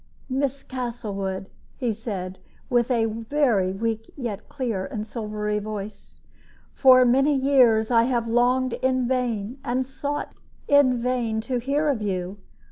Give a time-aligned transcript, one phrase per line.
[0.31, 1.47] "Miss Castlewood,"
[1.77, 2.39] he said,
[2.71, 6.21] with a very weak yet clear and silvery voice,
[6.73, 10.31] "for many years I have longed in vain and sought
[10.67, 12.39] in vain to hear of you.